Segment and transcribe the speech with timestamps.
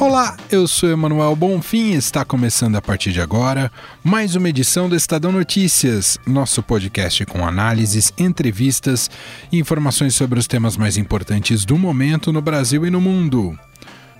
[0.00, 3.70] Olá, eu sou Emanuel Bonfim e está começando a partir de agora
[4.02, 9.10] mais uma edição do Estadão Notícias, nosso podcast com análises, entrevistas
[9.52, 13.58] e informações sobre os temas mais importantes do momento no Brasil e no mundo.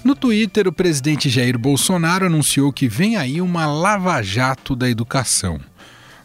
[0.05, 5.59] No Twitter, o presidente Jair Bolsonaro anunciou que vem aí uma lava-jato da educação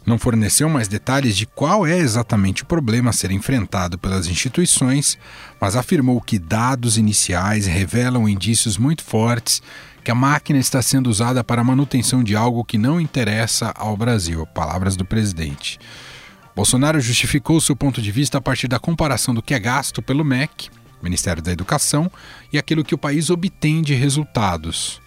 [0.06, 5.18] não forneceu mais detalhes de qual é exatamente o problema a ser enfrentado pelas instituições,
[5.60, 9.60] mas afirmou que dados iniciais revelam indícios muito fortes
[10.04, 13.96] que a máquina está sendo usada para a manutenção de algo que não interessa ao
[13.96, 14.46] Brasil.
[14.46, 15.80] Palavras do presidente.
[16.54, 20.24] Bolsonaro justificou seu ponto de vista a partir da comparação do que é gasto pelo
[20.24, 20.70] MEC,
[21.02, 22.08] Ministério da Educação,
[22.52, 25.02] e aquilo que o país obtém de resultados.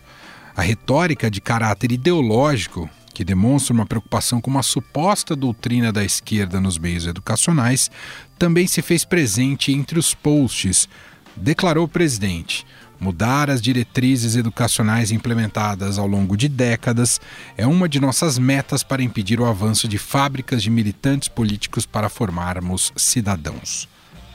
[0.54, 6.62] A retórica de caráter ideológico que demonstra uma preocupação com uma suposta doutrina da esquerda
[6.62, 7.92] nos meios educacionais,
[8.38, 10.88] também se fez presente entre os posts,
[11.36, 12.66] declarou o presidente.
[12.98, 17.20] Mudar as diretrizes educacionais implementadas ao longo de décadas
[17.58, 22.08] é uma de nossas metas para impedir o avanço de fábricas de militantes políticos para
[22.08, 23.90] formarmos cidadãos.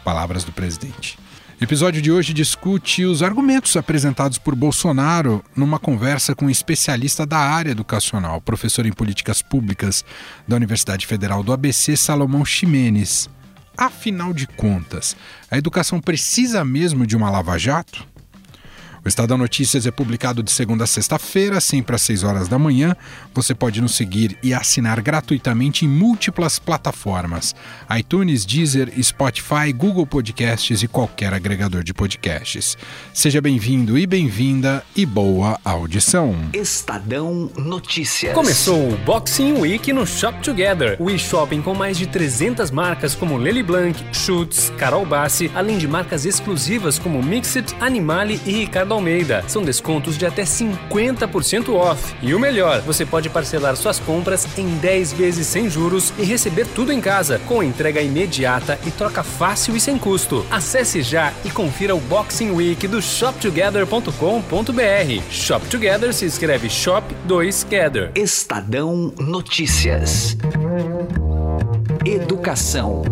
[0.05, 1.19] Palavras do presidente.
[1.61, 7.25] O episódio de hoje discute os argumentos apresentados por Bolsonaro numa conversa com um especialista
[7.25, 10.05] da área educacional, professor em políticas públicas
[10.49, 13.31] da Universidade Federal do ABC, Salomão Ximenes.
[13.77, 15.17] Afinal de contas,
[15.49, 18.05] a educação precisa mesmo de uma lava-jato?
[19.05, 22.97] O Estadão Notícias é publicado de segunda a sexta-feira, sempre às 6 horas da manhã.
[23.35, 27.55] Você pode nos seguir e assinar gratuitamente em múltiplas plataformas:
[27.99, 32.79] iTunes, Deezer, Spotify, Google Podcasts e qualquer agregador de podcasts.
[33.13, 36.35] Seja bem-vindo e bem-vinda e boa audição.
[36.55, 38.33] Estadão Notícias.
[38.33, 43.37] Começou o Boxing Week no Shop Together, o e-shopping com mais de 300 marcas como
[43.37, 49.45] Lely Blanc, Schutz, Carol Bassi, além de marcas exclusivas como Mixit, Animale e Ricardo Almeida.
[49.47, 52.15] São descontos de até 50% off.
[52.23, 56.67] E o melhor, você pode parcelar suas compras em 10 vezes sem juros e receber
[56.75, 60.45] tudo em casa, com entrega imediata e troca fácil e sem custo.
[60.51, 65.23] Acesse já e confira o Boxing Week do shoptogether.com.br.
[65.31, 68.11] Shop Together se escreve Shop 2 Gather.
[68.15, 70.37] Estadão Notícias.
[72.05, 73.03] Educação.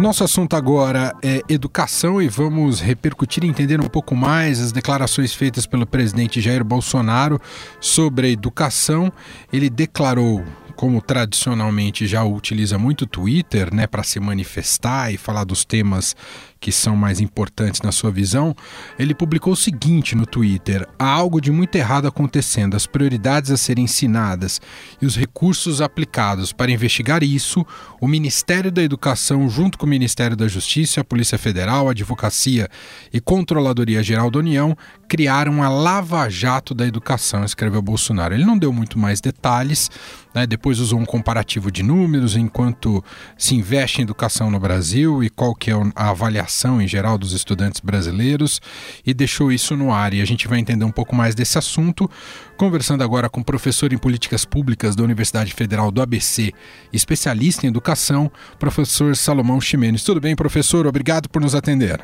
[0.00, 5.34] Nosso assunto agora é educação e vamos repercutir e entender um pouco mais as declarações
[5.34, 7.38] feitas pelo presidente Jair Bolsonaro
[7.78, 9.12] sobre a educação.
[9.52, 10.42] Ele declarou
[10.80, 16.16] como tradicionalmente já utiliza muito o Twitter, né, para se manifestar e falar dos temas
[16.58, 18.54] que são mais importantes na sua visão,
[18.98, 23.58] ele publicou o seguinte no Twitter: há algo de muito errado acontecendo, as prioridades a
[23.58, 24.60] serem ensinadas
[25.02, 27.64] e os recursos aplicados para investigar isso,
[28.00, 32.68] o Ministério da Educação, junto com o Ministério da Justiça, a Polícia Federal, a Advocacia
[33.12, 34.76] e Controladoria Geral da União,
[35.08, 38.34] criaram a Lava Jato da Educação, escreveu Bolsonaro.
[38.34, 39.90] Ele não deu muito mais detalhes,
[40.34, 40.46] né?
[40.46, 43.02] depois usou um comparativo de números enquanto
[43.36, 47.32] se investe em educação no Brasil e qual que é a avaliação em geral dos
[47.32, 48.60] estudantes brasileiros
[49.06, 50.14] e deixou isso no ar.
[50.14, 52.08] E a gente vai entender um pouco mais desse assunto,
[52.56, 56.52] conversando agora com o professor em políticas públicas da Universidade Federal do ABC,
[56.92, 60.04] especialista em educação, professor Salomão Ximenes.
[60.04, 60.86] Tudo bem, professor?
[60.86, 62.00] Obrigado por nos atender.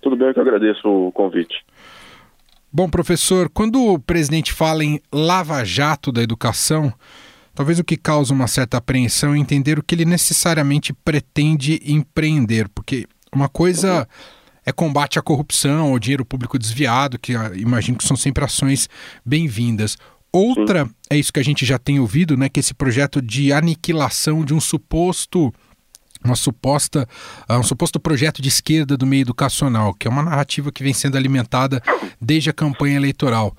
[0.00, 1.54] Tudo bem, eu que agradeço o convite.
[2.72, 6.92] Bom, professor, quando o presidente fala em lava-jato da educação,
[7.54, 12.68] talvez o que causa uma certa apreensão é entender o que ele necessariamente pretende empreender,
[12.68, 14.06] porque uma coisa
[14.64, 18.88] é combate à corrupção, ao dinheiro público desviado, que ah, imagino que são sempre ações
[19.24, 19.96] bem-vindas.
[20.32, 24.44] Outra é isso que a gente já tem ouvido, né, que esse projeto de aniquilação
[24.44, 25.52] de um suposto
[26.22, 27.08] uma suposta
[27.48, 30.92] ah, um suposto projeto de esquerda do meio educacional, que é uma narrativa que vem
[30.92, 31.82] sendo alimentada
[32.20, 33.56] desde a campanha eleitoral.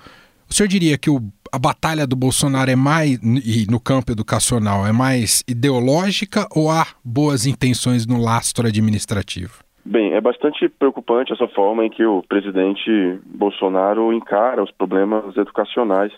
[0.48, 1.20] O senhor diria que o,
[1.52, 6.86] a batalha do Bolsonaro é mais, e no campo educacional, é mais ideológica ou há
[7.04, 9.62] boas intenções no lastro administrativo?
[9.84, 16.12] Bem, é bastante preocupante essa forma em que o presidente Bolsonaro encara os problemas educacionais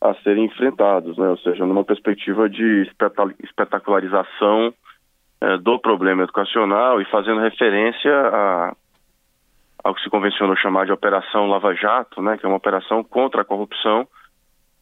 [0.00, 1.28] a serem enfrentados, né?
[1.28, 2.90] ou seja, numa perspectiva de
[3.44, 4.74] espetacularização
[5.40, 8.76] é, do problema educacional e fazendo referência a
[9.84, 13.42] ao que se convencionou chamar de Operação Lava Jato, né, que é uma operação contra
[13.42, 14.08] a corrupção,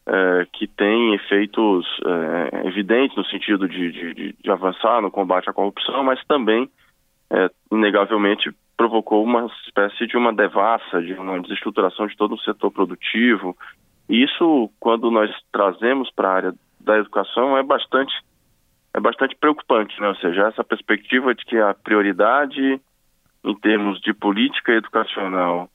[0.06, 5.52] é, que tem efeitos é, evidentes no sentido de, de, de, avançar no combate à
[5.52, 6.68] corrupção, mas também,
[7.30, 12.70] é, inegavelmente, provocou uma espécie de uma devassa, de uma desestruturação de todo o setor
[12.70, 13.56] produtivo.
[14.08, 18.12] E isso, quando nós trazemos para a área da educação, é bastante,
[18.92, 20.08] é bastante preocupante, né?
[20.08, 22.80] ou seja, essa perspectiva de que a prioridade
[23.44, 25.68] em termos de política educacional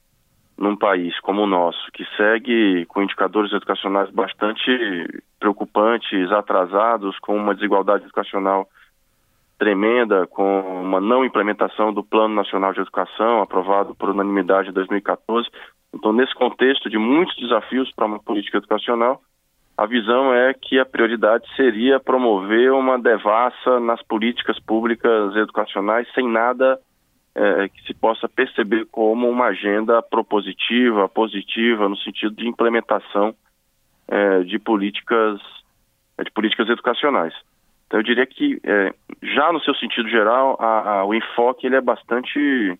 [0.59, 4.61] num país como o nosso, que segue com indicadores educacionais bastante
[5.39, 8.67] preocupantes, atrasados, com uma desigualdade educacional
[9.57, 15.47] tremenda, com uma não implementação do Plano Nacional de Educação, aprovado por unanimidade em 2014.
[15.93, 19.21] Então, nesse contexto de muitos desafios para uma política educacional,
[19.77, 26.27] a visão é que a prioridade seria promover uma devassa nas políticas públicas educacionais sem
[26.27, 26.77] nada
[27.39, 33.33] é, que se possa perceber como uma agenda propositiva, positiva, no sentido de implementação
[34.07, 35.39] é, de políticas
[36.21, 37.33] de políticas educacionais.
[37.87, 38.93] Então eu diria que é,
[39.23, 42.77] já no seu sentido geral a, a, o enfoque ele é bastante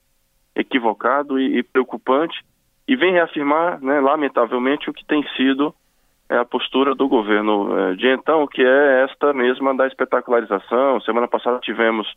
[0.53, 2.37] equivocado e, e preocupante
[2.85, 5.73] e vem reafirmar, né, lamentavelmente, o que tem sido
[6.27, 10.99] é, a postura do governo é, de então, que é esta mesma da espetacularização.
[11.01, 12.07] Semana passada tivemos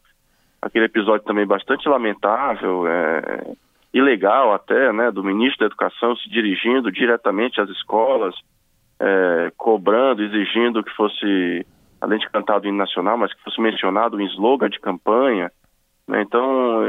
[0.62, 3.52] aquele episódio também bastante lamentável, é,
[3.92, 8.34] ilegal até, né, do ministro da Educação se dirigindo diretamente às escolas,
[9.00, 11.66] é, cobrando, exigindo que fosse,
[12.00, 15.50] além de cantado o hino nacional, mas que fosse mencionado um slogan de campanha.
[16.06, 16.80] Né, então,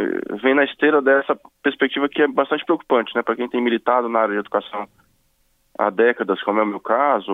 [0.42, 4.20] vem na esteira dessa perspectiva que é bastante preocupante, né, para quem tem militado na
[4.20, 4.88] área de educação
[5.80, 7.34] há décadas, como é o meu caso,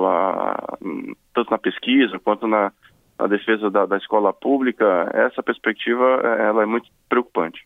[1.34, 2.72] tanto na pesquisa quanto na,
[3.20, 6.04] a defesa da, da, escola pública, essa perspectiva
[6.40, 7.60] ela é muito preocupante.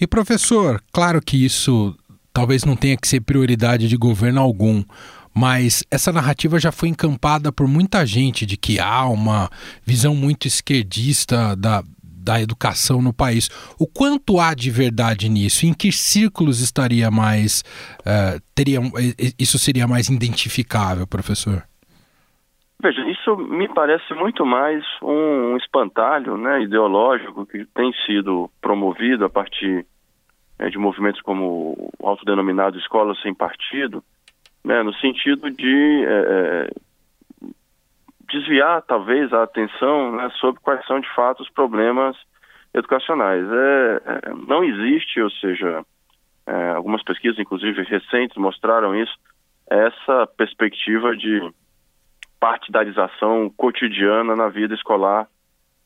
[0.00, 1.94] E professor, claro que isso
[2.32, 4.82] talvez não tenha que ser prioridade de governo algum,
[5.34, 9.50] mas essa narrativa já foi encampada por muita gente de que há uma
[9.84, 13.50] visão muito esquerdista da, da educação no país.
[13.78, 15.66] O quanto há de verdade nisso?
[15.66, 17.62] Em que círculos estaria mais
[18.00, 18.80] uh, teria
[19.38, 21.62] isso seria mais identificável, professor?
[22.78, 29.30] Veja, isso me parece muito mais um espantalho né, ideológico que tem sido promovido a
[29.30, 29.86] partir
[30.58, 34.04] é, de movimentos como o autodenominado Escola Sem Partido,
[34.62, 36.70] né, no sentido de é,
[38.30, 42.14] desviar, talvez, a atenção né, sobre quais são, de fato, os problemas
[42.74, 43.46] educacionais.
[43.50, 45.82] É, é não existe, ou seja,
[46.46, 49.16] é, algumas pesquisas, inclusive recentes, mostraram isso,
[49.68, 51.40] essa perspectiva de
[52.38, 55.26] partidarização cotidiana na vida escolar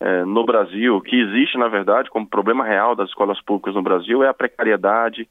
[0.00, 1.00] é, no Brasil.
[1.00, 5.28] Que existe, na verdade, como problema real das escolas públicas no Brasil é a precariedade,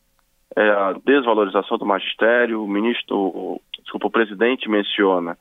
[0.56, 2.64] é a desvalorização do magistério.
[2.64, 5.38] O ministro, o, desculpa, o presidente menciona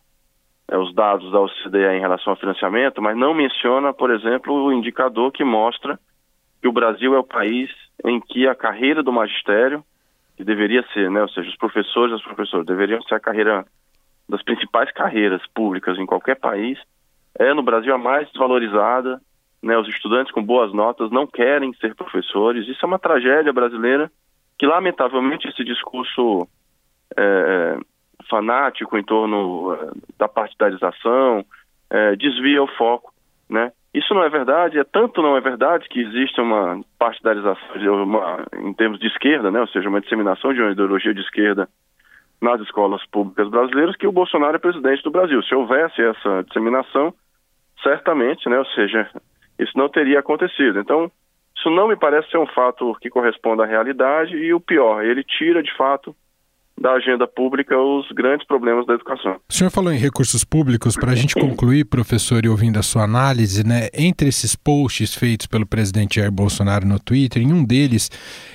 [0.71, 4.73] é, os dados da OCDE em relação ao financiamento, mas não menciona, por exemplo, o
[4.73, 5.99] indicador que mostra
[6.61, 7.71] que o Brasil é o país
[8.05, 9.85] em que a carreira do magistério,
[10.37, 13.65] que deveria ser, né, ou seja, os professores e as professoras deveriam ser a carreira
[14.29, 16.79] das principais carreiras públicas em qualquer país,
[17.39, 19.21] é no Brasil a mais desvalorizada.
[19.61, 22.69] Né, os estudantes com boas notas não querem ser professores.
[22.69, 24.09] Isso é uma tragédia brasileira
[24.57, 26.47] que, lamentavelmente, esse discurso
[27.17, 27.77] é,
[28.31, 31.45] fanático em torno é, da partidarização
[31.91, 33.13] é, desvia o foco.
[33.51, 33.73] Né?
[33.93, 37.59] Isso não é verdade, é tanto não é verdade que existe uma partidarização
[38.05, 39.61] uma, em termos de esquerda, né?
[39.61, 41.69] ou seja, uma disseminação de uma ideologia de esquerda
[42.41, 45.43] nas escolas públicas brasileiras que o Bolsonaro é presidente do Brasil.
[45.43, 47.13] Se houvesse essa disseminação,
[47.83, 49.11] certamente, né, ou seja,
[49.59, 50.79] isso não teria acontecido.
[50.79, 51.11] Então,
[51.57, 55.25] isso não me parece ser um fato que corresponda à realidade e o pior, ele
[55.25, 56.15] tira de fato
[56.81, 59.37] da agenda pública os grandes problemas da educação.
[59.49, 63.05] O senhor falou em recursos públicos, para a gente concluir, professor, e ouvindo a sua
[63.05, 68.11] análise, né, entre esses posts feitos pelo presidente Jair Bolsonaro no Twitter, em um deles,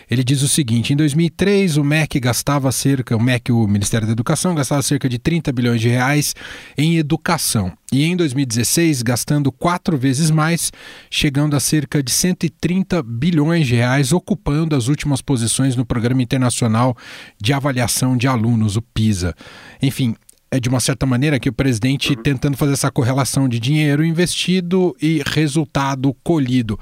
[0.09, 4.13] ele diz o seguinte: em 2003, o MEC gastava cerca, o MEC, o Ministério da
[4.13, 6.35] Educação, gastava cerca de 30 bilhões de reais
[6.77, 7.71] em educação.
[7.93, 10.71] E em 2016, gastando quatro vezes mais,
[11.11, 16.97] chegando a cerca de 130 bilhões de reais, ocupando as últimas posições no Programa Internacional
[17.39, 19.35] de Avaliação de Alunos, o PISA.
[19.79, 20.15] Enfim,
[20.49, 22.23] é de uma certa maneira que o presidente uhum.
[22.23, 26.79] tentando fazer essa correlação de dinheiro investido e resultado colhido.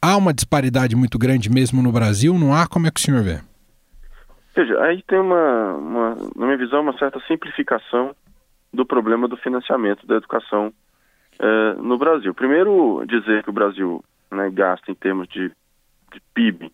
[0.00, 2.38] Há uma disparidade muito grande mesmo no Brasil?
[2.38, 2.68] Não há?
[2.68, 3.40] Como é que o senhor vê?
[4.54, 8.14] Veja, aí tem uma, uma na minha visão, uma certa simplificação
[8.74, 10.72] do problema do financiamento da educação
[11.38, 12.34] é, no Brasil.
[12.34, 15.48] Primeiro, dizer que o Brasil né, gasta em termos de,
[16.12, 16.70] de PIB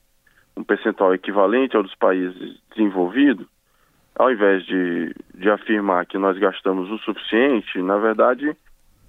[0.56, 3.46] um percentual equivalente ao dos países desenvolvidos,
[4.14, 8.54] ao invés de, de afirmar que nós gastamos o suficiente, na verdade,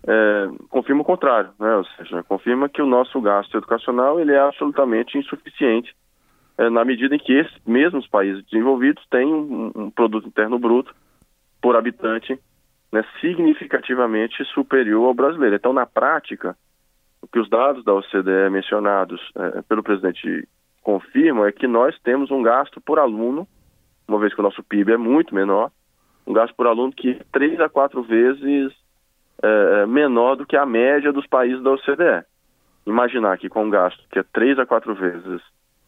[0.07, 1.75] é, confirma o contrário, né?
[1.75, 5.93] ou seja, confirma que o nosso gasto educacional ele é absolutamente insuficiente
[6.57, 10.93] é, na medida em que esses mesmos países desenvolvidos têm um, um produto interno bruto
[11.61, 12.39] por habitante
[12.91, 15.55] né, significativamente superior ao brasileiro.
[15.55, 16.55] Então, na prática,
[17.21, 20.47] o que os dados da OCDE mencionados é, pelo presidente
[20.81, 23.47] confirmam é que nós temos um gasto por aluno,
[24.07, 25.71] uma vez que o nosso PIB é muito menor,
[26.25, 28.73] um gasto por aluno que é três a quatro vezes
[29.41, 32.25] é, menor do que a média dos países da OCDE.
[32.85, 35.41] Imaginar que com um gasto que é três a quatro vezes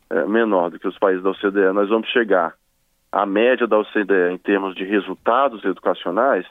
[0.10, 2.54] é, menor do que os países da OCDE, nós vamos chegar
[3.12, 6.46] à média da OCDE em termos de resultados educacionais,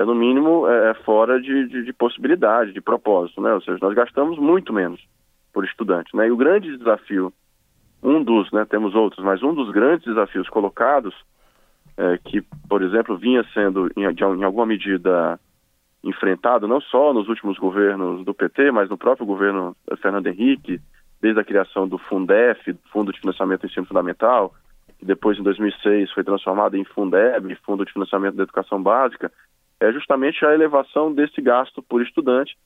[0.00, 3.52] é no mínimo é, é, fora de, de, de, possibilidade, de propósito, né?
[3.52, 4.98] Ou seja, nós gastamos muito menos
[5.52, 6.26] por estudante, né?
[6.26, 7.30] E o grande desafio,
[8.02, 8.64] um dos, né?
[8.64, 11.14] Temos outros, mas um dos grandes desafios colocados,
[11.98, 15.38] é, que, por exemplo, vinha sendo em, de, em alguma medida
[16.02, 20.80] enfrentado não só nos últimos governos do PT, mas no próprio governo Fernando Henrique,
[21.20, 24.54] desde a criação do Fundef, Fundo de Financiamento do Ensino Fundamental,
[24.98, 29.30] que depois em 2006 foi transformado em Fundeb, Fundo de Financiamento da Educação Básica,
[29.80, 32.56] é justamente a elevação desse gasto por estudante.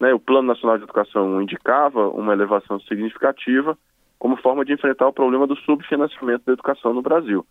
[0.00, 0.14] Né?
[0.14, 3.76] O Plano Nacional de Educação indicava uma elevação significativa
[4.18, 7.44] como forma de enfrentar o problema do subfinanciamento da educação no Brasil.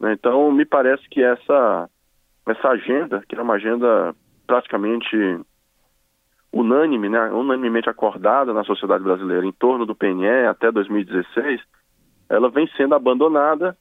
[0.00, 0.14] Né?
[0.14, 1.88] Então, me parece que essa,
[2.46, 4.14] essa agenda, que é uma agenda
[4.46, 5.38] praticamente
[6.50, 11.60] unânime, né, unanimemente acordada na sociedade brasileira em torno do PNE até 2016,
[12.28, 13.76] ela vem sendo abandonada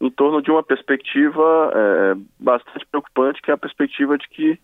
[0.00, 4.58] em torno de uma perspectiva é, bastante preocupante, que é a perspectiva de que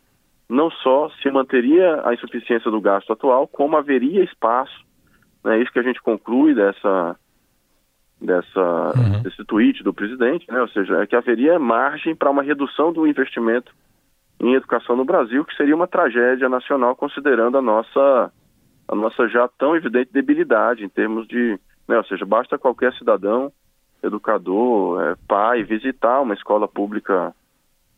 [0.48, 4.84] não só se manteria a insuficiência do gasto atual, como haveria espaço,
[5.42, 7.16] né, isso que a gente conclui dessa,
[8.20, 9.22] dessa, uhum.
[9.22, 13.06] desse tweet do presidente, né, ou seja, é que haveria margem para uma redução do
[13.06, 13.74] investimento
[14.40, 18.32] em educação no Brasil, que seria uma tragédia nacional, considerando a nossa,
[18.88, 21.58] a nossa já tão evidente debilidade em termos de.
[21.86, 23.52] Né, ou seja, basta qualquer cidadão,
[24.04, 27.34] educador, é, pai, visitar uma escola pública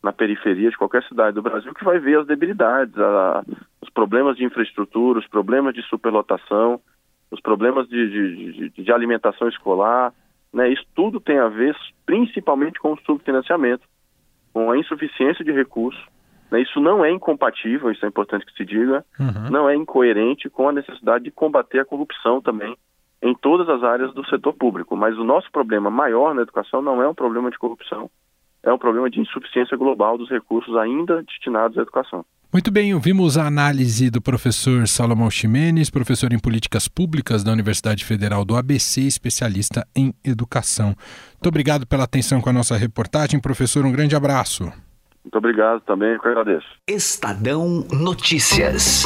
[0.03, 3.43] na periferia de qualquer cidade do Brasil que vai ver as debilidades, a,
[3.81, 6.79] os problemas de infraestrutura, os problemas de superlotação,
[7.31, 10.13] os problemas de, de, de, de alimentação escolar.
[10.53, 13.83] Né, isso tudo tem a ver principalmente com o subfinanciamento,
[14.53, 16.01] com a insuficiência de recursos
[16.51, 19.49] né, isso não é incompatível, isso é importante que se diga, uhum.
[19.49, 22.75] não é incoerente com a necessidade de combater a corrupção também
[23.21, 24.95] em todas as áreas do setor público.
[24.95, 28.09] Mas o nosso problema maior na educação não é um problema de corrupção,
[28.63, 32.25] é um problema de insuficiência global dos recursos ainda destinados à educação.
[32.51, 38.05] Muito bem, ouvimos a análise do professor Salomão Ximenes, professor em políticas públicas da Universidade
[38.05, 40.95] Federal do ABC, especialista em educação.
[41.33, 43.85] Muito obrigado pela atenção com a nossa reportagem, professor.
[43.85, 44.71] Um grande abraço.
[45.23, 46.67] Muito obrigado também, eu que agradeço.
[46.87, 49.05] Estadão Notícias.